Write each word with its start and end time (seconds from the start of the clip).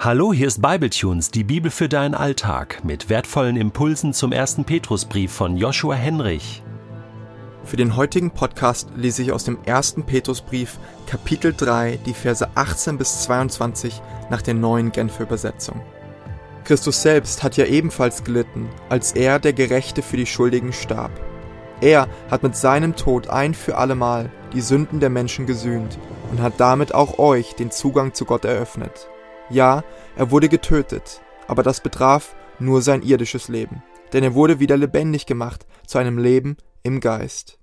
Hallo, 0.00 0.32
hier 0.32 0.46
ist 0.46 0.62
Bibletunes, 0.62 1.32
die 1.32 1.42
Bibel 1.42 1.72
für 1.72 1.88
deinen 1.88 2.14
Alltag, 2.14 2.84
mit 2.84 3.08
wertvollen 3.08 3.56
Impulsen 3.56 4.12
zum 4.12 4.30
ersten 4.30 4.64
Petrusbrief 4.64 5.32
von 5.32 5.56
Joshua 5.56 5.96
Henrich. 5.96 6.62
Für 7.64 7.76
den 7.76 7.96
heutigen 7.96 8.30
Podcast 8.30 8.90
lese 8.94 9.22
ich 9.22 9.32
aus 9.32 9.42
dem 9.42 9.58
ersten 9.64 10.04
Petrusbrief 10.04 10.78
Kapitel 11.08 11.52
3 11.52 11.98
die 12.06 12.14
Verse 12.14 12.48
18 12.54 12.96
bis 12.96 13.24
22 13.24 14.00
nach 14.30 14.40
der 14.40 14.54
neuen 14.54 14.92
Genfer 14.92 15.24
Übersetzung. 15.24 15.80
Christus 16.62 17.02
selbst 17.02 17.42
hat 17.42 17.56
ja 17.56 17.64
ebenfalls 17.64 18.22
gelitten, 18.22 18.68
als 18.88 19.10
er, 19.16 19.40
der 19.40 19.52
Gerechte, 19.52 20.02
für 20.02 20.16
die 20.16 20.26
Schuldigen 20.26 20.72
starb. 20.72 21.10
Er 21.80 22.06
hat 22.30 22.44
mit 22.44 22.54
seinem 22.54 22.94
Tod 22.94 23.26
ein 23.26 23.52
für 23.52 23.76
allemal 23.76 24.30
die 24.52 24.60
Sünden 24.60 25.00
der 25.00 25.10
Menschen 25.10 25.46
gesühnt 25.46 25.98
und 26.30 26.40
hat 26.40 26.52
damit 26.58 26.94
auch 26.94 27.18
euch 27.18 27.56
den 27.56 27.72
Zugang 27.72 28.14
zu 28.14 28.26
Gott 28.26 28.44
eröffnet. 28.44 29.08
Ja, 29.50 29.82
er 30.16 30.30
wurde 30.30 30.48
getötet, 30.48 31.20
aber 31.46 31.62
das 31.62 31.80
betraf 31.80 32.36
nur 32.58 32.82
sein 32.82 33.02
irdisches 33.02 33.48
Leben, 33.48 33.82
denn 34.12 34.22
er 34.22 34.34
wurde 34.34 34.60
wieder 34.60 34.76
lebendig 34.76 35.26
gemacht 35.26 35.66
zu 35.86 35.98
einem 35.98 36.18
Leben 36.18 36.56
im 36.82 37.00
Geist. 37.00 37.58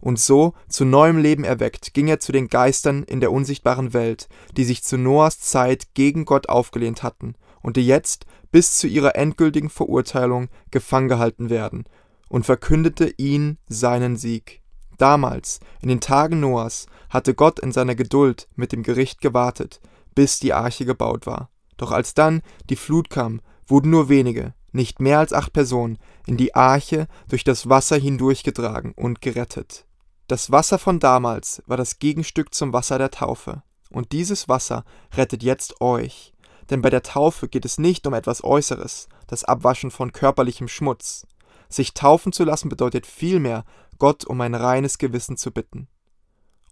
Und 0.00 0.18
so 0.18 0.52
zu 0.68 0.84
neuem 0.84 1.16
Leben 1.16 1.44
erweckt, 1.44 1.94
ging 1.94 2.08
er 2.08 2.20
zu 2.20 2.30
den 2.30 2.48
Geistern 2.48 3.04
in 3.04 3.20
der 3.20 3.32
unsichtbaren 3.32 3.94
Welt, 3.94 4.28
die 4.54 4.64
sich 4.64 4.84
zu 4.84 4.98
Noahs 4.98 5.40
Zeit 5.40 5.94
gegen 5.94 6.26
Gott 6.26 6.50
aufgelehnt 6.50 7.02
hatten 7.02 7.36
und 7.62 7.76
die 7.76 7.86
jetzt 7.86 8.26
bis 8.52 8.76
zu 8.76 8.86
ihrer 8.86 9.16
endgültigen 9.16 9.70
Verurteilung 9.70 10.48
gefangen 10.70 11.08
gehalten 11.08 11.48
werden, 11.48 11.84
und 12.28 12.44
verkündete 12.44 13.14
ihn 13.16 13.58
seinen 13.68 14.16
Sieg. 14.16 14.62
Damals, 14.98 15.60
in 15.80 15.88
den 15.88 16.00
Tagen 16.00 16.40
Noahs, 16.40 16.86
hatte 17.08 17.34
Gott 17.34 17.58
in 17.60 17.72
seiner 17.72 17.94
Geduld 17.94 18.48
mit 18.56 18.72
dem 18.72 18.82
Gericht 18.82 19.20
gewartet, 19.20 19.80
bis 20.14 20.38
die 20.38 20.52
Arche 20.52 20.84
gebaut 20.84 21.26
war. 21.26 21.50
Doch 21.76 21.90
als 21.90 22.14
dann 22.14 22.42
die 22.70 22.76
Flut 22.76 23.10
kam, 23.10 23.40
wurden 23.66 23.90
nur 23.90 24.08
wenige, 24.08 24.54
nicht 24.72 25.00
mehr 25.00 25.18
als 25.18 25.32
acht 25.32 25.52
Personen, 25.52 25.98
in 26.26 26.36
die 26.36 26.54
Arche 26.54 27.06
durch 27.28 27.44
das 27.44 27.68
Wasser 27.68 27.96
hindurchgetragen 27.96 28.92
und 28.92 29.20
gerettet. 29.20 29.86
Das 30.26 30.50
Wasser 30.50 30.78
von 30.78 31.00
damals 31.00 31.62
war 31.66 31.76
das 31.76 31.98
Gegenstück 31.98 32.54
zum 32.54 32.72
Wasser 32.72 32.98
der 32.98 33.10
Taufe. 33.10 33.62
Und 33.90 34.12
dieses 34.12 34.48
Wasser 34.48 34.84
rettet 35.14 35.42
jetzt 35.42 35.80
euch. 35.80 36.32
Denn 36.70 36.80
bei 36.80 36.90
der 36.90 37.02
Taufe 37.02 37.48
geht 37.48 37.64
es 37.64 37.78
nicht 37.78 38.06
um 38.06 38.14
etwas 38.14 38.42
Äußeres, 38.42 39.08
das 39.26 39.44
Abwaschen 39.44 39.90
von 39.90 40.12
körperlichem 40.12 40.68
Schmutz. 40.68 41.26
Sich 41.68 41.92
taufen 41.92 42.32
zu 42.32 42.44
lassen 42.44 42.68
bedeutet 42.68 43.06
vielmehr, 43.06 43.64
Gott 43.98 44.24
um 44.24 44.40
ein 44.40 44.54
reines 44.54 44.98
Gewissen 44.98 45.36
zu 45.36 45.50
bitten. 45.50 45.88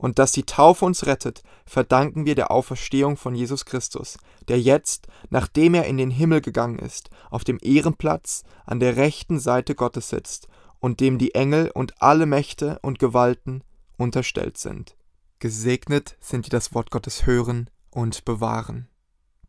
Und 0.02 0.18
dass 0.18 0.32
die 0.32 0.42
Taufe 0.42 0.84
uns 0.84 1.06
rettet, 1.06 1.44
verdanken 1.64 2.26
wir 2.26 2.34
der 2.34 2.50
Auferstehung 2.50 3.16
von 3.16 3.36
Jesus 3.36 3.64
Christus, 3.64 4.18
der 4.48 4.60
jetzt, 4.60 5.06
nachdem 5.30 5.74
er 5.74 5.84
in 5.84 5.96
den 5.96 6.10
Himmel 6.10 6.40
gegangen 6.40 6.80
ist, 6.80 7.08
auf 7.30 7.44
dem 7.44 7.60
Ehrenplatz 7.62 8.42
an 8.66 8.80
der 8.80 8.96
rechten 8.96 9.38
Seite 9.38 9.76
Gottes 9.76 10.08
sitzt 10.08 10.48
und 10.80 10.98
dem 10.98 11.18
die 11.18 11.36
Engel 11.36 11.70
und 11.72 12.02
alle 12.02 12.26
Mächte 12.26 12.80
und 12.82 12.98
Gewalten 12.98 13.62
unterstellt 13.96 14.58
sind. 14.58 14.96
Gesegnet 15.38 16.16
sind 16.18 16.46
die 16.46 16.50
das 16.50 16.74
Wort 16.74 16.90
Gottes 16.90 17.24
hören 17.24 17.70
und 17.92 18.24
bewahren. 18.24 18.88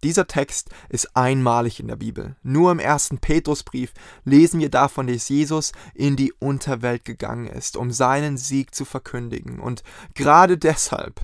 Dieser 0.03 0.27
Text 0.27 0.69
ist 0.89 1.15
einmalig 1.15 1.79
in 1.79 1.87
der 1.87 1.95
Bibel. 1.95 2.35
Nur 2.43 2.71
im 2.71 2.79
ersten 2.79 3.19
Petrusbrief 3.19 3.93
lesen 4.25 4.59
wir 4.59 4.69
davon, 4.69 5.07
dass 5.07 5.29
Jesus 5.29 5.71
in 5.93 6.17
die 6.17 6.33
Unterwelt 6.33 7.05
gegangen 7.05 7.47
ist, 7.47 7.77
um 7.77 7.91
seinen 7.91 8.37
Sieg 8.37 8.75
zu 8.75 8.83
verkündigen. 8.83 9.59
Und 9.59 9.81
gerade 10.13 10.57
deshalb 10.57 11.21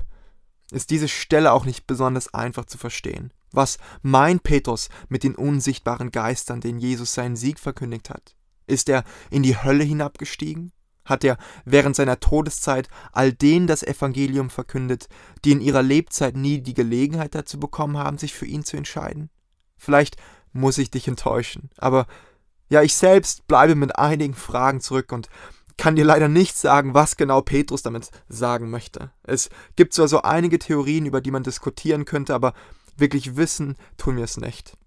ist 0.71 0.91
diese 0.91 1.09
Stelle 1.09 1.51
auch 1.51 1.65
nicht 1.65 1.87
besonders 1.87 2.33
einfach 2.33 2.65
zu 2.65 2.77
verstehen. 2.77 3.33
Was 3.51 3.79
meint 4.01 4.43
Petrus 4.43 4.89
mit 5.09 5.23
den 5.23 5.35
unsichtbaren 5.35 6.11
Geistern, 6.11 6.61
denen 6.61 6.79
Jesus 6.79 7.13
seinen 7.13 7.35
Sieg 7.35 7.59
verkündigt 7.59 8.09
hat? 8.09 8.35
Ist 8.65 8.87
er 8.87 9.03
in 9.29 9.43
die 9.43 9.57
Hölle 9.61 9.83
hinabgestiegen? 9.83 10.71
Hat 11.09 11.23
er 11.23 11.37
während 11.65 11.95
seiner 11.95 12.19
Todeszeit 12.19 12.87
all 13.11 13.33
denen 13.33 13.67
das 13.67 13.83
Evangelium 13.83 14.49
verkündet, 14.49 15.09
die 15.43 15.51
in 15.51 15.61
ihrer 15.61 15.81
Lebzeit 15.81 16.37
nie 16.37 16.61
die 16.61 16.73
Gelegenheit 16.73 17.35
dazu 17.35 17.59
bekommen 17.59 17.97
haben, 17.97 18.17
sich 18.17 18.33
für 18.33 18.45
ihn 18.45 18.63
zu 18.63 18.77
entscheiden? 18.77 19.29
Vielleicht 19.77 20.17
muss 20.53 20.77
ich 20.77 20.91
dich 20.91 21.07
enttäuschen, 21.07 21.69
aber 21.77 22.07
ja, 22.69 22.83
ich 22.83 22.95
selbst 22.95 23.47
bleibe 23.47 23.75
mit 23.75 23.97
einigen 23.97 24.35
Fragen 24.35 24.79
zurück 24.79 25.11
und 25.11 25.27
kann 25.79 25.95
dir 25.95 26.05
leider 26.05 26.27
nicht 26.27 26.57
sagen, 26.57 26.93
was 26.93 27.15
genau 27.17 27.41
Petrus 27.41 27.81
damit 27.81 28.11
sagen 28.27 28.69
möchte. 28.69 29.11
Es 29.23 29.49
gibt 29.75 29.93
zwar 29.93 30.07
so 30.07 30.21
einige 30.21 30.59
Theorien, 30.59 31.05
über 31.05 31.21
die 31.21 31.31
man 31.31 31.43
diskutieren 31.43 32.05
könnte, 32.05 32.35
aber 32.35 32.53
wirklich 32.97 33.37
wissen 33.37 33.77
tun 33.97 34.17
wir 34.17 34.25
es 34.25 34.37
nicht. 34.37 34.77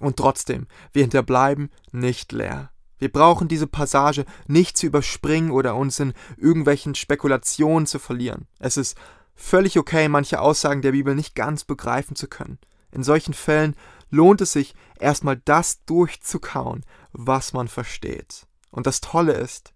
Und 0.00 0.16
trotzdem, 0.16 0.66
wir 0.92 1.02
hinterbleiben 1.02 1.70
nicht 1.92 2.32
leer. 2.32 2.70
Wir 2.98 3.10
brauchen 3.10 3.48
diese 3.48 3.66
Passage 3.66 4.24
nicht 4.46 4.76
zu 4.76 4.86
überspringen 4.86 5.50
oder 5.50 5.76
uns 5.76 5.98
in 6.00 6.14
irgendwelchen 6.36 6.94
Spekulationen 6.94 7.86
zu 7.86 7.98
verlieren. 7.98 8.46
Es 8.58 8.76
ist 8.76 8.96
völlig 9.34 9.78
okay, 9.78 10.08
manche 10.08 10.40
Aussagen 10.40 10.82
der 10.82 10.92
Bibel 10.92 11.14
nicht 11.14 11.34
ganz 11.34 11.64
begreifen 11.64 12.16
zu 12.16 12.28
können. 12.28 12.58
In 12.92 13.02
solchen 13.02 13.34
Fällen 13.34 13.74
lohnt 14.10 14.40
es 14.40 14.52
sich, 14.52 14.74
erstmal 14.98 15.36
das 15.44 15.84
durchzukauen, 15.84 16.84
was 17.12 17.52
man 17.52 17.68
versteht. 17.68 18.46
Und 18.70 18.86
das 18.86 19.00
Tolle 19.00 19.32
ist, 19.32 19.74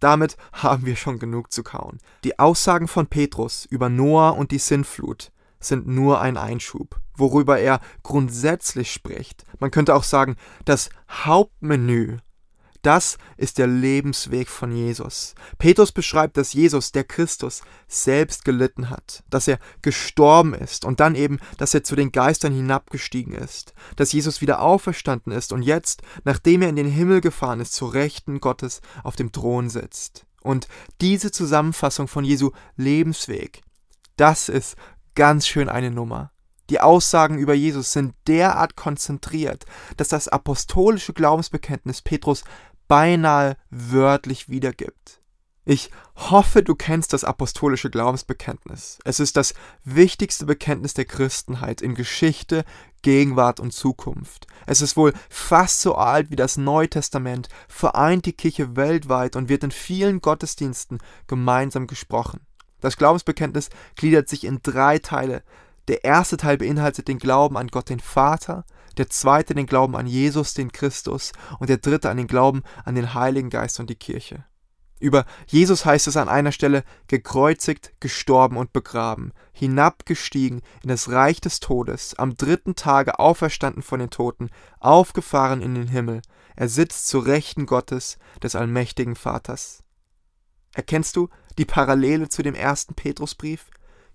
damit 0.00 0.36
haben 0.52 0.86
wir 0.86 0.96
schon 0.96 1.18
genug 1.18 1.52
zu 1.52 1.62
kauen. 1.62 1.98
Die 2.24 2.38
Aussagen 2.38 2.88
von 2.88 3.06
Petrus 3.06 3.66
über 3.66 3.88
Noah 3.88 4.36
und 4.36 4.50
die 4.50 4.58
Sintflut 4.58 5.30
sind 5.60 5.86
nur 5.86 6.20
ein 6.20 6.36
Einschub, 6.36 7.00
worüber 7.16 7.58
er 7.58 7.80
grundsätzlich 8.02 8.92
spricht. 8.92 9.44
Man 9.60 9.70
könnte 9.70 9.94
auch 9.94 10.02
sagen, 10.02 10.36
das 10.64 10.90
Hauptmenü 11.10 12.18
das 12.86 13.18
ist 13.36 13.58
der 13.58 13.66
Lebensweg 13.66 14.48
von 14.48 14.74
Jesus. 14.74 15.34
Petrus 15.58 15.92
beschreibt, 15.92 16.36
dass 16.36 16.52
Jesus, 16.52 16.92
der 16.92 17.04
Christus, 17.04 17.62
selbst 17.88 18.44
gelitten 18.44 18.90
hat, 18.90 19.24
dass 19.30 19.48
er 19.48 19.58
gestorben 19.82 20.54
ist 20.54 20.84
und 20.84 21.00
dann 21.00 21.14
eben, 21.14 21.38
dass 21.58 21.74
er 21.74 21.84
zu 21.84 21.96
den 21.96 22.12
Geistern 22.12 22.52
hinabgestiegen 22.52 23.34
ist, 23.34 23.74
dass 23.96 24.12
Jesus 24.12 24.40
wieder 24.40 24.60
auferstanden 24.60 25.32
ist 25.32 25.52
und 25.52 25.62
jetzt, 25.62 26.02
nachdem 26.24 26.62
er 26.62 26.68
in 26.68 26.76
den 26.76 26.90
Himmel 26.90 27.20
gefahren 27.20 27.60
ist, 27.60 27.74
zu 27.74 27.86
Rechten 27.86 28.40
Gottes 28.40 28.80
auf 29.02 29.16
dem 29.16 29.32
Thron 29.32 29.70
sitzt. 29.70 30.26
Und 30.42 30.68
diese 31.00 31.30
Zusammenfassung 31.30 32.06
von 32.06 32.24
Jesu 32.24 32.50
Lebensweg, 32.76 33.62
das 34.16 34.48
ist 34.48 34.76
ganz 35.14 35.46
schön 35.46 35.68
eine 35.68 35.90
Nummer. 35.90 36.32
Die 36.70 36.80
Aussagen 36.80 37.38
über 37.38 37.54
Jesus 37.54 37.92
sind 37.92 38.14
derart 38.26 38.74
konzentriert, 38.74 39.66
dass 39.96 40.08
das 40.08 40.28
apostolische 40.28 41.12
Glaubensbekenntnis 41.12 42.00
Petrus 42.00 42.42
beinahe 42.88 43.56
wörtlich 43.70 44.48
wiedergibt. 44.48 45.20
Ich 45.66 45.90
hoffe, 46.16 46.62
du 46.62 46.74
kennst 46.74 47.14
das 47.14 47.24
apostolische 47.24 47.88
Glaubensbekenntnis. 47.88 48.98
Es 49.04 49.18
ist 49.18 49.38
das 49.38 49.54
wichtigste 49.82 50.44
Bekenntnis 50.44 50.92
der 50.92 51.06
Christenheit 51.06 51.80
in 51.80 51.94
Geschichte, 51.94 52.64
Gegenwart 53.00 53.60
und 53.60 53.72
Zukunft. 53.72 54.46
Es 54.66 54.82
ist 54.82 54.96
wohl 54.96 55.14
fast 55.30 55.80
so 55.80 55.94
alt 55.94 56.30
wie 56.30 56.36
das 56.36 56.58
Neue 56.58 56.90
Testament, 56.90 57.48
vereint 57.66 58.26
die 58.26 58.34
Kirche 58.34 58.76
weltweit 58.76 59.36
und 59.36 59.48
wird 59.48 59.64
in 59.64 59.70
vielen 59.70 60.20
Gottesdiensten 60.20 60.98
gemeinsam 61.26 61.86
gesprochen. 61.86 62.40
Das 62.80 62.98
Glaubensbekenntnis 62.98 63.70
gliedert 63.96 64.28
sich 64.28 64.44
in 64.44 64.60
drei 64.62 64.98
Teile. 64.98 65.42
Der 65.88 66.04
erste 66.04 66.36
Teil 66.36 66.58
beinhaltet 66.58 67.08
den 67.08 67.18
Glauben 67.18 67.56
an 67.56 67.68
Gott 67.68 67.88
den 67.88 68.00
Vater, 68.00 68.66
der 68.96 69.08
zweite 69.08 69.54
den 69.54 69.66
Glauben 69.66 69.96
an 69.96 70.06
Jesus, 70.06 70.54
den 70.54 70.72
Christus, 70.72 71.32
und 71.58 71.68
der 71.68 71.78
dritte 71.78 72.10
an 72.10 72.16
den 72.16 72.26
Glauben 72.26 72.62
an 72.84 72.94
den 72.94 73.14
Heiligen 73.14 73.50
Geist 73.50 73.80
und 73.80 73.90
die 73.90 73.96
Kirche. 73.96 74.44
Über 75.00 75.26
Jesus 75.46 75.84
heißt 75.84 76.06
es 76.06 76.16
an 76.16 76.28
einer 76.28 76.52
Stelle 76.52 76.84
gekreuzigt, 77.08 77.92
gestorben 78.00 78.56
und 78.56 78.72
begraben, 78.72 79.32
hinabgestiegen 79.52 80.62
in 80.82 80.88
das 80.88 81.10
Reich 81.10 81.40
des 81.40 81.60
Todes, 81.60 82.14
am 82.14 82.36
dritten 82.36 82.74
Tage 82.74 83.18
auferstanden 83.18 83.82
von 83.82 84.00
den 84.00 84.10
Toten, 84.10 84.50
aufgefahren 84.80 85.60
in 85.60 85.74
den 85.74 85.88
Himmel, 85.88 86.22
er 86.56 86.68
sitzt 86.68 87.08
zu 87.08 87.18
Rechten 87.18 87.66
Gottes, 87.66 88.18
des 88.42 88.54
allmächtigen 88.54 89.16
Vaters. 89.16 89.82
Erkennst 90.72 91.16
du 91.16 91.28
die 91.58 91.64
Parallele 91.64 92.28
zu 92.28 92.42
dem 92.42 92.54
ersten 92.54 92.94
Petrusbrief? 92.94 93.70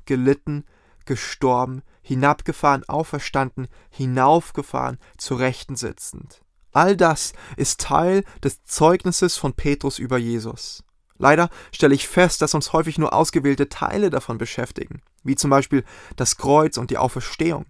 Gelitten, 0.05 0.65
gestorben, 1.09 1.81
hinabgefahren, 2.03 2.88
auferstanden, 2.88 3.67
hinaufgefahren, 3.89 5.00
zu 5.17 5.33
Rechten 5.33 5.75
sitzend. 5.75 6.44
All 6.71 6.95
das 6.95 7.33
ist 7.57 7.81
Teil 7.81 8.23
des 8.44 8.63
Zeugnisses 8.63 9.35
von 9.35 9.53
Petrus 9.53 9.97
über 9.97 10.19
Jesus. 10.19 10.83
Leider 11.17 11.50
stelle 11.71 11.95
ich 11.95 12.07
fest, 12.07 12.44
dass 12.44 12.53
uns 12.53 12.73
häufig 12.73 13.00
nur 13.00 13.11
ausgewählte 13.11 13.69
Teile 13.69 14.11
davon 14.11 14.38
beschäftigen, 14.38 15.01
wie 15.23 15.35
zum 15.35 15.50
Beispiel 15.50 15.83
das 16.15 16.38
Kreuz 16.38 16.77
und 16.77 16.91
die 16.91 17.00
Auferstehung. 17.00 17.65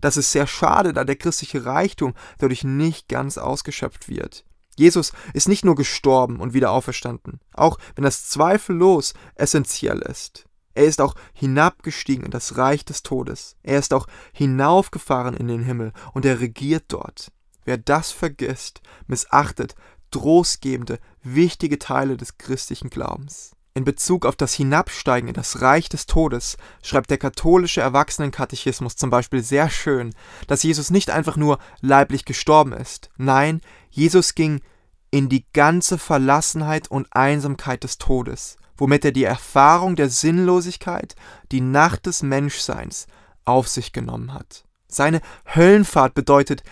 Das 0.00 0.16
ist 0.16 0.32
sehr 0.32 0.46
schade, 0.46 0.94
da 0.94 1.04
der 1.04 1.16
christliche 1.16 1.66
Reichtum 1.66 2.14
dadurch 2.38 2.64
nicht 2.64 3.06
ganz 3.08 3.36
ausgeschöpft 3.36 4.08
wird. 4.08 4.46
Jesus 4.76 5.12
ist 5.34 5.46
nicht 5.46 5.66
nur 5.66 5.74
gestorben 5.74 6.40
und 6.40 6.54
wieder 6.54 6.70
auferstanden, 6.70 7.40
auch 7.52 7.76
wenn 7.96 8.04
das 8.04 8.30
zweifellos 8.30 9.12
essentiell 9.34 9.98
ist. 9.98 10.47
Er 10.78 10.84
ist 10.84 11.00
auch 11.00 11.16
hinabgestiegen 11.32 12.24
in 12.24 12.30
das 12.30 12.56
Reich 12.56 12.84
des 12.84 13.02
Todes. 13.02 13.56
Er 13.64 13.80
ist 13.80 13.92
auch 13.92 14.06
hinaufgefahren 14.32 15.34
in 15.36 15.48
den 15.48 15.64
Himmel 15.64 15.92
und 16.14 16.24
er 16.24 16.38
regiert 16.38 16.84
dort. 16.86 17.32
Wer 17.64 17.78
das 17.78 18.12
vergisst, 18.12 18.80
missachtet 19.08 19.74
trostgebende, 20.12 21.00
wichtige 21.24 21.80
Teile 21.80 22.16
des 22.16 22.38
christlichen 22.38 22.90
Glaubens. 22.90 23.56
In 23.74 23.84
Bezug 23.84 24.24
auf 24.24 24.36
das 24.36 24.54
Hinabsteigen 24.54 25.26
in 25.26 25.34
das 25.34 25.62
Reich 25.62 25.88
des 25.88 26.06
Todes 26.06 26.56
schreibt 26.80 27.10
der 27.10 27.18
katholische 27.18 27.80
Erwachsenenkatechismus 27.80 28.94
zum 28.94 29.10
Beispiel 29.10 29.42
sehr 29.42 29.70
schön, 29.70 30.14
dass 30.46 30.62
Jesus 30.62 30.92
nicht 30.92 31.10
einfach 31.10 31.36
nur 31.36 31.58
leiblich 31.80 32.24
gestorben 32.24 32.72
ist. 32.72 33.10
Nein, 33.16 33.62
Jesus 33.90 34.36
ging 34.36 34.60
in 35.10 35.28
die 35.28 35.44
ganze 35.52 35.98
Verlassenheit 35.98 36.88
und 36.88 37.08
Einsamkeit 37.10 37.82
des 37.82 37.98
Todes, 37.98 38.58
womit 38.78 39.04
er 39.04 39.12
die 39.12 39.24
Erfahrung 39.24 39.96
der 39.96 40.08
Sinnlosigkeit, 40.08 41.14
die 41.52 41.60
Nacht 41.60 42.06
des 42.06 42.22
Menschseins 42.22 43.06
auf 43.44 43.68
sich 43.68 43.92
genommen 43.92 44.32
hat. 44.32 44.64
Seine 44.86 45.20
Höllenfahrt 45.54 46.14
bedeutet 46.14 46.62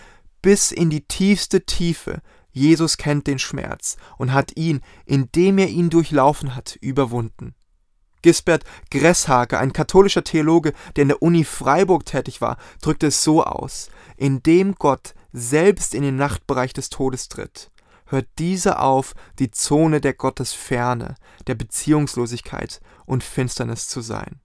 bis 0.41 0.71
in 0.71 0.89
die 0.89 1.01
tiefste 1.01 1.65
Tiefe. 1.65 2.21
Jesus 2.51 2.97
kennt 2.97 3.27
den 3.27 3.37
Schmerz 3.37 3.97
und 4.17 4.33
hat 4.33 4.57
ihn, 4.57 4.81
indem 5.05 5.59
er 5.59 5.67
ihn 5.67 5.89
durchlaufen 5.91 6.55
hat, 6.55 6.77
überwunden. 6.81 7.53
Gisbert 8.23 8.63
Gresshake, 8.89 9.59
ein 9.59 9.73
katholischer 9.73 10.23
Theologe, 10.23 10.73
der 10.95 11.03
in 11.03 11.07
der 11.09 11.21
Uni 11.21 11.43
Freiburg 11.43 12.05
tätig 12.05 12.41
war, 12.41 12.57
drückte 12.81 13.07
es 13.07 13.23
so 13.23 13.43
aus: 13.43 13.89
Indem 14.15 14.75
Gott 14.75 15.13
selbst 15.33 15.93
in 15.93 16.01
den 16.01 16.15
Nachtbereich 16.15 16.73
des 16.73 16.89
Todes 16.89 17.29
tritt, 17.29 17.69
hört 18.07 18.27
dieser 18.39 18.81
auf, 18.81 19.13
die 19.39 19.51
Zone 19.51 20.01
der 20.01 20.13
Gottesferne, 20.13 21.15
der 21.45 21.55
Beziehungslosigkeit 21.55 22.81
und 23.05 23.23
Finsternis 23.23 23.87
zu 23.87 24.01
sein. 24.01 24.41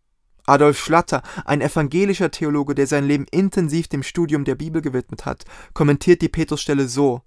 Adolf 0.46 0.78
Schlatter, 0.78 1.22
ein 1.44 1.60
evangelischer 1.60 2.30
Theologe, 2.30 2.74
der 2.74 2.86
sein 2.86 3.04
Leben 3.04 3.26
intensiv 3.30 3.88
dem 3.88 4.02
Studium 4.02 4.44
der 4.44 4.56
Bibel 4.56 4.82
gewidmet 4.82 5.24
hat, 5.24 5.44
kommentiert 5.72 6.20
die 6.20 6.28
Petrusstelle 6.28 6.88
so: 6.88 7.22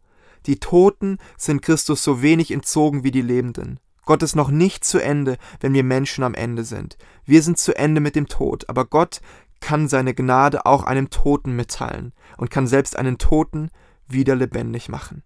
Die 0.45 0.59
Toten 0.59 1.17
sind 1.37 1.61
Christus 1.61 2.03
so 2.03 2.21
wenig 2.21 2.51
entzogen 2.51 3.03
wie 3.03 3.11
die 3.11 3.21
Lebenden. 3.21 3.79
Gott 4.05 4.21
ist 4.21 4.35
noch 4.35 4.49
nicht 4.51 4.85
zu 4.85 4.99
Ende, 4.99 5.37
wenn 5.61 5.73
wir 5.73 5.83
Menschen 5.83 6.23
am 6.23 6.35
Ende 6.35 6.63
sind. 6.63 6.97
Wir 7.25 7.41
sind 7.41 7.57
zu 7.57 7.75
Ende 7.75 8.01
mit 8.01 8.15
dem 8.15 8.27
Tod, 8.27 8.69
aber 8.69 8.85
Gott 8.85 9.19
kann 9.61 9.87
seine 9.87 10.13
Gnade 10.13 10.65
auch 10.65 10.83
einem 10.83 11.09
Toten 11.09 11.55
mitteilen 11.55 12.13
und 12.37 12.51
kann 12.51 12.67
selbst 12.67 12.97
einen 12.97 13.17
Toten 13.17 13.71
wieder 14.07 14.35
lebendig 14.35 14.89
machen. 14.89 15.23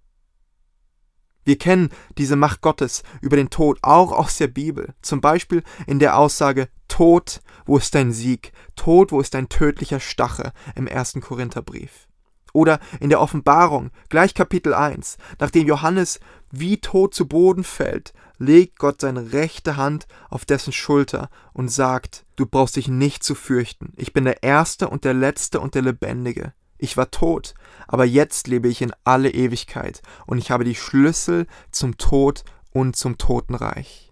Wir 1.49 1.57
kennen 1.57 1.89
diese 2.19 2.35
Macht 2.35 2.61
Gottes 2.61 3.01
über 3.21 3.35
den 3.35 3.49
Tod 3.49 3.79
auch 3.81 4.11
aus 4.11 4.37
der 4.37 4.45
Bibel, 4.45 4.93
zum 5.01 5.19
Beispiel 5.19 5.63
in 5.87 5.97
der 5.97 6.15
Aussage 6.15 6.69
Tod, 6.87 7.41
wo 7.65 7.79
ist 7.79 7.95
dein 7.95 8.11
Sieg? 8.11 8.51
Tod, 8.75 9.11
wo 9.11 9.19
ist 9.19 9.33
dein 9.33 9.49
tödlicher 9.49 9.99
Stache 9.99 10.53
im 10.75 10.85
ersten 10.85 11.21
Korintherbrief? 11.21 12.07
Oder 12.53 12.79
in 12.99 13.09
der 13.09 13.19
Offenbarung, 13.19 13.89
gleich 14.09 14.35
Kapitel 14.35 14.75
1, 14.75 15.17
nachdem 15.39 15.65
Johannes 15.65 16.19
wie 16.51 16.77
tot 16.77 17.15
zu 17.15 17.27
Boden 17.27 17.63
fällt, 17.63 18.13
legt 18.37 18.77
Gott 18.77 19.01
seine 19.01 19.33
rechte 19.33 19.75
Hand 19.75 20.05
auf 20.29 20.45
dessen 20.45 20.71
Schulter 20.71 21.31
und 21.51 21.69
sagt, 21.69 22.27
du 22.35 22.45
brauchst 22.45 22.75
dich 22.75 22.89
nicht 22.89 23.23
zu 23.23 23.33
fürchten, 23.33 23.91
ich 23.95 24.13
bin 24.13 24.25
der 24.25 24.43
Erste 24.43 24.87
und 24.87 25.03
der 25.03 25.15
Letzte 25.15 25.61
und 25.61 25.73
der 25.73 25.81
Lebendige. 25.81 26.53
Ich 26.79 26.97
war 26.97 27.11
tot, 27.11 27.53
aber 27.87 28.05
jetzt 28.05 28.47
lebe 28.47 28.69
ich 28.69 28.81
in 28.81 28.93
alle 29.03 29.29
Ewigkeit 29.29 30.01
und 30.25 30.37
ich 30.37 30.49
habe 30.49 30.63
die 30.63 30.75
Schlüssel 30.75 31.45
zum 31.71 31.97
Tod 31.97 32.43
und 32.71 32.95
zum 32.95 33.17
Totenreich. 33.17 34.11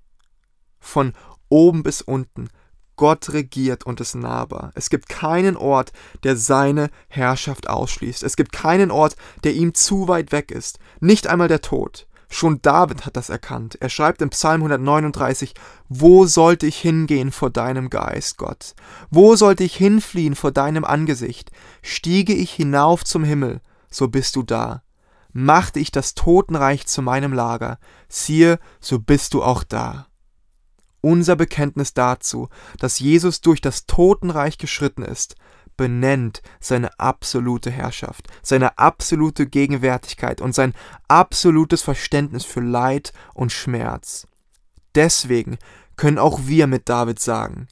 Von 0.80 1.14
oben 1.50 1.82
bis 1.82 2.02
unten, 2.02 2.50
Gott 2.98 3.32
regiert 3.32 3.86
und 3.86 4.02
ist 4.02 4.16
nahbar. 4.16 4.72
Es 4.76 4.90
gibt 4.90 5.08
keinen 5.08 5.56
Ort, 5.56 5.94
der 6.24 6.36
seine 6.36 6.90
Herrschaft 7.08 7.70
ausschließt. 7.70 8.24
Es 8.24 8.36
gibt 8.36 8.52
keinen 8.52 8.92
Ort, 8.92 9.16
der 9.44 9.54
ihm 9.54 9.74
zu 9.74 10.08
weit 10.08 10.32
weg 10.32 10.52
ist. 10.52 10.80
Nicht 11.00 11.28
einmal 11.28 11.48
der 11.48 11.62
Tod. 11.62 12.08
Schon 12.30 12.62
David 12.62 13.06
hat 13.06 13.16
das 13.16 13.30
erkannt. 13.30 13.78
Er 13.80 13.90
schreibt 13.90 14.22
im 14.22 14.30
Psalm 14.30 14.62
139, 14.62 15.54
Wo 15.88 16.26
sollte 16.26 16.68
ich 16.68 16.78
hingehen 16.78 17.32
vor 17.32 17.50
deinem 17.50 17.90
Geist, 17.90 18.38
Gott? 18.38 18.76
Wo 19.10 19.36
sollte 19.36 19.64
ich 19.64 19.76
hinfliehen 19.76 20.36
vor 20.36 20.52
deinem 20.52 20.84
Angesicht? 20.84 21.52
Stiege 21.82 22.34
ich 22.34 22.52
hinauf 22.52 23.06
zum 23.06 23.24
Himmel, 23.24 23.62
so 23.90 24.10
bist 24.10 24.36
du 24.36 24.44
da. 24.44 24.84
Machte 25.32 25.80
ich 25.80 25.92
das 25.92 26.16
Totenreich 26.16 26.86
zu 26.88 27.02
meinem 27.02 27.32
Lager, 27.32 27.80
siehe, 28.10 28.60
so 28.82 29.00
bist 29.00 29.34
du 29.34 29.44
auch 29.44 29.64
da. 29.64 30.08
Unser 31.00 31.36
Bekenntnis 31.36 31.94
dazu, 31.94 32.50
dass 32.80 33.00
Jesus 33.00 33.40
durch 33.40 33.62
das 33.62 33.86
Totenreich 33.86 34.58
geschritten 34.58 35.04
ist, 35.04 35.36
benennt 35.78 36.42
seine 36.60 37.00
absolute 37.00 37.72
Herrschaft, 37.72 38.28
seine 38.42 38.78
absolute 38.78 39.48
Gegenwärtigkeit 39.48 40.42
und 40.42 40.54
sein 40.54 40.74
absolutes 41.08 41.82
Verständnis 41.82 42.44
für 42.44 42.62
Leid 42.62 43.14
und 43.34 43.52
Schmerz. 43.52 44.28
Deswegen 44.96 45.58
können 45.96 46.18
auch 46.18 46.42
wir 46.44 46.68
mit 46.68 46.90
David 46.90 47.20
sagen, 47.20 47.68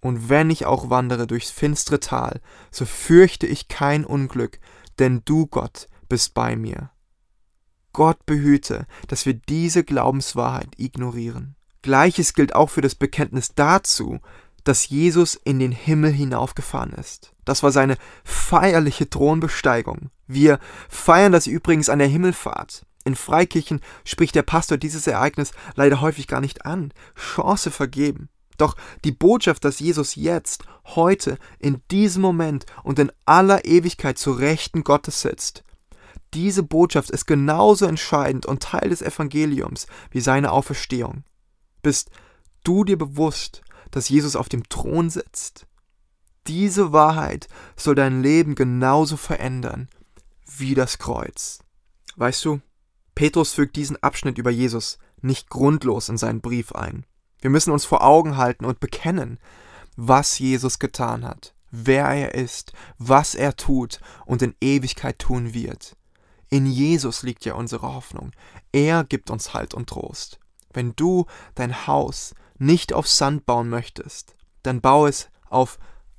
und 0.00 0.30
wenn 0.30 0.48
ich 0.48 0.64
auch 0.64 0.88
wandere 0.88 1.26
durchs 1.26 1.50
finstere 1.50 2.00
Tal, 2.00 2.40
so 2.70 2.86
fürchte 2.86 3.46
ich 3.46 3.68
kein 3.68 4.04
Unglück, 4.04 4.58
denn 4.98 5.22
du, 5.24 5.46
Gott, 5.46 5.88
bist 6.08 6.32
bei 6.32 6.56
mir. 6.56 6.90
Gott 7.92 8.24
behüte, 8.24 8.86
dass 9.08 9.26
wir 9.26 9.34
diese 9.34 9.84
Glaubenswahrheit 9.84 10.70
ignorieren. 10.78 11.56
Gleiches 11.82 12.34
gilt 12.34 12.54
auch 12.54 12.70
für 12.70 12.82
das 12.82 12.94
Bekenntnis 12.94 13.54
dazu, 13.54 14.20
dass 14.70 14.88
Jesus 14.88 15.34
in 15.34 15.58
den 15.58 15.72
Himmel 15.72 16.12
hinaufgefahren 16.12 16.92
ist. 16.92 17.32
Das 17.44 17.64
war 17.64 17.72
seine 17.72 17.96
feierliche 18.22 19.10
Thronbesteigung. 19.10 20.10
Wir 20.28 20.60
feiern 20.88 21.32
das 21.32 21.48
übrigens 21.48 21.88
an 21.88 21.98
der 21.98 22.06
Himmelfahrt. 22.06 22.86
In 23.02 23.16
Freikirchen 23.16 23.80
spricht 24.04 24.36
der 24.36 24.44
Pastor 24.44 24.78
dieses 24.78 25.08
Ereignis 25.08 25.50
leider 25.74 26.00
häufig 26.00 26.28
gar 26.28 26.40
nicht 26.40 26.66
an. 26.66 26.92
Chance 27.16 27.72
vergeben. 27.72 28.28
Doch 28.58 28.76
die 29.02 29.10
Botschaft, 29.10 29.64
dass 29.64 29.80
Jesus 29.80 30.14
jetzt, 30.14 30.62
heute, 30.84 31.36
in 31.58 31.82
diesem 31.90 32.22
Moment 32.22 32.64
und 32.84 33.00
in 33.00 33.10
aller 33.26 33.64
Ewigkeit 33.64 34.18
zu 34.18 34.30
Rechten 34.30 34.84
Gottes 34.84 35.20
sitzt, 35.20 35.64
diese 36.32 36.62
Botschaft 36.62 37.10
ist 37.10 37.26
genauso 37.26 37.86
entscheidend 37.86 38.46
und 38.46 38.62
Teil 38.62 38.90
des 38.90 39.02
Evangeliums 39.02 39.88
wie 40.12 40.20
seine 40.20 40.52
Auferstehung. 40.52 41.24
Bist 41.82 42.12
du 42.62 42.84
dir 42.84 42.96
bewusst, 42.96 43.62
dass 43.90 44.08
Jesus 44.08 44.36
auf 44.36 44.48
dem 44.48 44.68
Thron 44.68 45.10
sitzt. 45.10 45.66
Diese 46.46 46.92
Wahrheit 46.92 47.48
soll 47.76 47.94
dein 47.94 48.22
Leben 48.22 48.54
genauso 48.54 49.16
verändern 49.16 49.88
wie 50.58 50.74
das 50.74 50.98
Kreuz. 50.98 51.60
Weißt 52.16 52.44
du, 52.44 52.60
Petrus 53.14 53.52
fügt 53.52 53.76
diesen 53.76 54.02
Abschnitt 54.02 54.38
über 54.38 54.50
Jesus 54.50 54.98
nicht 55.20 55.50
grundlos 55.50 56.08
in 56.08 56.16
seinen 56.16 56.40
Brief 56.40 56.72
ein. 56.72 57.04
Wir 57.40 57.50
müssen 57.50 57.72
uns 57.72 57.84
vor 57.84 58.02
Augen 58.02 58.36
halten 58.36 58.64
und 58.64 58.80
bekennen, 58.80 59.38
was 59.96 60.38
Jesus 60.38 60.78
getan 60.78 61.24
hat, 61.24 61.54
wer 61.70 62.06
er 62.06 62.34
ist, 62.34 62.72
was 62.98 63.34
er 63.34 63.56
tut 63.56 64.00
und 64.26 64.42
in 64.42 64.54
Ewigkeit 64.60 65.18
tun 65.18 65.54
wird. 65.54 65.96
In 66.48 66.66
Jesus 66.66 67.22
liegt 67.22 67.44
ja 67.44 67.54
unsere 67.54 67.94
Hoffnung. 67.94 68.32
Er 68.72 69.04
gibt 69.04 69.30
uns 69.30 69.54
Halt 69.54 69.72
und 69.72 69.88
Trost. 69.88 70.40
Wenn 70.72 70.94
du 70.96 71.26
dein 71.54 71.86
Haus 71.86 72.34
nicht 72.60 72.92
auf 72.92 73.08
Sand 73.08 73.46
bauen 73.46 73.68
möchtest, 73.68 74.36
dann 74.62 74.80
bau 74.80 75.06
es 75.06 75.30
auf 75.48 75.78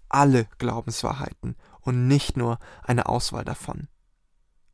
alle 0.09 0.47
Glaubenswahrheiten 0.57 1.55
und 1.81 2.07
nicht 2.07 2.35
nur 2.35 2.59
eine 2.83 3.05
Auswahl 3.07 3.45
davon. 3.45 3.87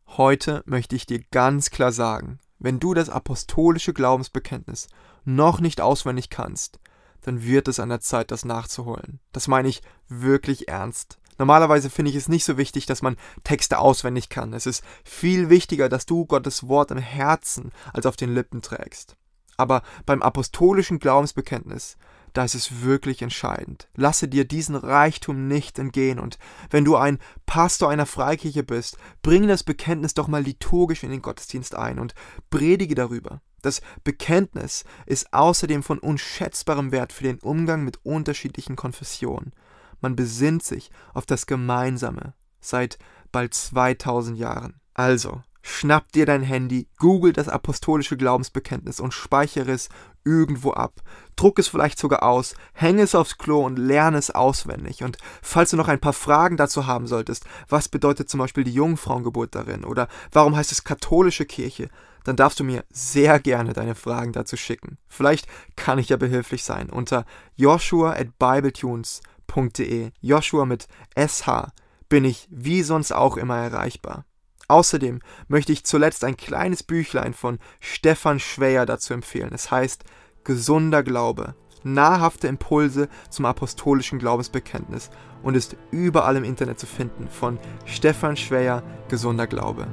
Heute 0.08 0.64
möchte 0.66 0.96
ich 0.96 1.06
dir 1.06 1.22
ganz 1.32 1.70
klar 1.70 1.92
sagen, 1.92 2.40
wenn 2.58 2.80
du 2.80 2.94
das 2.94 3.10
apostolische 3.10 3.94
Glaubensbekenntnis 3.94 4.88
noch 5.26 5.60
nicht 5.60 5.82
auswendig 5.82 6.30
kannst, 6.30 6.80
dann 7.22 7.44
wird 7.44 7.68
es 7.68 7.80
an 7.80 7.90
der 7.90 8.00
Zeit, 8.00 8.32
das 8.32 8.46
nachzuholen. 8.46 9.20
Das 9.34 9.48
meine 9.48 9.68
ich 9.68 9.82
wirklich 10.08 10.70
ernst. 10.70 11.20
Normalerweise 11.38 11.90
finde 11.90 12.12
ich 12.12 12.18
es 12.18 12.30
nicht 12.30 12.46
so 12.46 12.58
wichtig, 12.58 12.86
dass 12.86 13.02
man 13.02 13.18
Texte 13.44 13.78
auswendig 13.78 14.30
kann. 14.30 14.54
Es 14.54 14.66
ist 14.66 14.84
viel 15.04 15.50
wichtiger, 15.50 15.90
dass 15.90 16.06
du 16.06 16.26
Gottes 16.26 16.68
Wort 16.68 16.90
im 16.92 16.98
Herzen 16.98 17.72
als 17.94 18.06
auf 18.06 18.16
den 18.16 18.34
Lippen 18.34 18.62
trägst. 18.62 19.18
Aber 19.58 19.82
beim 20.06 20.22
apostolischen 20.22 21.00
Glaubensbekenntnis, 21.00 21.98
da 22.34 22.44
ist 22.44 22.56
es 22.56 22.84
wirklich 22.84 23.24
entscheidend. 23.24 23.90
Lasse 23.96 24.28
dir 24.28 24.46
diesen 24.46 24.76
Reichtum 24.76 25.48
nicht 25.48 25.80
entgehen 25.80 26.20
und 26.20 26.38
wenn 26.70 26.86
du 26.86 26.96
ein 26.96 27.18
Pastor 27.48 27.90
einer 27.90 28.06
Freikirche 28.06 28.64
bist, 28.64 28.98
bring 29.24 29.48
das 29.48 29.64
Bekenntnis 29.64 30.14
doch 30.14 30.28
mal 30.28 30.44
liturgisch 30.44 31.04
in 31.04 31.10
den 31.10 31.24
Gottesdienst 31.24 31.76
ein 31.76 31.98
und 31.98 32.14
predige 32.52 32.94
darüber. 32.94 33.42
Das 33.64 33.82
Bekenntnis 34.04 34.86
ist 35.08 35.34
außerdem 35.34 35.82
von 35.82 35.98
unschätzbarem 35.98 36.92
Wert 36.92 37.12
für 37.12 37.24
den 37.24 37.40
Umgang 37.40 37.84
mit 37.84 38.06
unterschiedlichen 38.06 38.76
Konfessionen. 38.76 39.54
Man 40.00 40.16
besinnt 40.16 40.64
sich 40.64 40.92
auf 41.14 41.26
das 41.26 41.48
Gemeinsame 41.48 42.34
seit 42.60 43.00
bald 43.32 43.54
2000 43.54 44.38
Jahren. 44.38 44.80
Also, 44.94 45.42
schnapp 45.68 46.12
dir 46.14 46.26
dein 46.26 46.44
Handy, 46.44 46.88
google 46.98 47.34
das 47.34 47.50
apostolische 47.50 48.16
Glaubensbekenntnis 48.16 49.00
und 49.00 49.14
speichere 49.14 49.72
es 49.72 49.90
irgendwo 50.24 50.72
ab. 50.72 51.02
Druck 51.36 51.60
es 51.60 51.68
vielleicht 51.68 52.00
sogar 52.00 52.24
aus, 52.24 52.56
hänge 52.74 53.02
es 53.02 53.16
aufs 53.16 53.38
Klo 53.38 53.66
und 53.66 53.78
lerne 53.78 54.18
es 54.18 54.32
auswendig. 54.32 55.04
Und 55.04 55.18
falls 55.42 55.72
du 55.72 55.78
noch 55.78 55.90
ein 55.90 56.00
paar 56.00 56.14
Fragen 56.14 56.58
dazu 56.58 56.88
haben 56.88 57.06
solltest, 57.06 57.46
was 57.68 57.90
bedeutet 57.90 58.30
zum 58.30 58.40
Beispiel 58.40 58.64
die 58.64 58.74
Jungfrauengeburt 58.74 59.56
darin 59.56 59.84
oder 59.84 60.08
warum 60.32 60.56
heißt 60.56 60.72
es 60.72 60.84
katholische 60.84 61.46
Kirche, 61.46 61.90
dann 62.24 62.36
darfst 62.36 62.60
du 62.60 62.64
mir 62.64 62.84
sehr 62.90 63.40
gerne 63.40 63.74
deine 63.74 63.96
Fragen 63.96 64.34
dazu 64.34 64.58
schicken. 64.58 64.98
Vielleicht 65.08 65.48
kann 65.76 66.00
ich 66.00 66.10
ja 66.10 66.18
behilflich 66.18 66.64
sein 66.64 66.90
unter 66.90 67.26
joshua 67.56 68.12
at 68.12 68.38
bibletunes.de. 68.40 70.12
Joshua 70.22 70.66
mit 70.66 70.88
SH 71.16 71.72
bin 72.10 72.26
ich 72.26 72.48
wie 72.50 72.84
sonst 72.84 73.12
auch 73.12 73.38
immer 73.38 73.58
erreichbar. 73.58 74.26
Außerdem 74.68 75.22
möchte 75.48 75.72
ich 75.72 75.86
zuletzt 75.86 76.24
ein 76.24 76.36
kleines 76.36 76.84
Büchlein 76.84 77.34
von 77.34 77.60
Stefan 77.80 78.40
Schweyer 78.40 78.86
dazu 78.86 79.14
empfehlen. 79.14 79.52
Es 79.54 79.72
heißt 79.72 80.04
Gesunder 80.44 81.04
Glaube, 81.04 81.56
nahrhafte 81.84 82.48
Impulse 82.48 83.08
zum 83.30 83.46
apostolischen 83.46 84.20
Glaubensbekenntnis 84.20 85.10
und 85.42 85.56
ist 85.56 85.78
überall 85.92 86.36
im 86.36 86.44
Internet 86.44 86.80
zu 86.80 86.86
finden 86.86 87.30
von 87.30 87.60
Stefan 87.86 88.36
Schweyer 88.36 88.84
Gesunder 89.08 89.48
Glaube. 89.48 89.88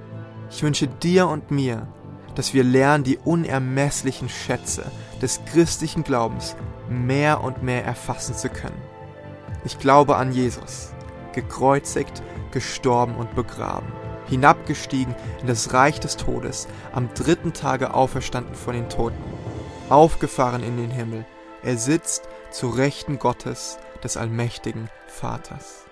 Ich 0.50 0.62
wünsche 0.62 0.88
dir 0.88 1.28
und 1.28 1.52
mir, 1.52 1.86
dass 2.34 2.52
wir 2.52 2.64
lernen, 2.64 3.04
die 3.04 3.18
unermesslichen 3.18 4.28
Schätze 4.28 4.90
des 5.22 5.40
christlichen 5.44 6.02
Glaubens 6.02 6.56
mehr 6.88 7.44
und 7.44 7.62
mehr 7.62 7.84
erfassen 7.84 8.34
zu 8.34 8.48
können. 8.48 8.82
Ich 9.64 9.78
glaube 9.78 10.16
an 10.16 10.32
Jesus, 10.32 10.92
gekreuzigt, 11.32 12.22
gestorben 12.50 13.14
und 13.14 13.34
begraben 13.36 14.03
hinabgestiegen 14.28 15.14
in 15.40 15.46
das 15.46 15.72
Reich 15.72 16.00
des 16.00 16.16
Todes, 16.16 16.68
am 16.92 17.12
dritten 17.14 17.52
Tage 17.52 17.94
auferstanden 17.94 18.54
von 18.54 18.74
den 18.74 18.88
Toten, 18.88 19.22
aufgefahren 19.90 20.62
in 20.62 20.76
den 20.76 20.90
Himmel. 20.90 21.24
Er 21.62 21.78
sitzt 21.78 22.28
zu 22.50 22.68
Rechten 22.68 23.18
Gottes, 23.18 23.78
des 24.04 24.16
allmächtigen 24.16 24.88
Vaters. 25.08 25.86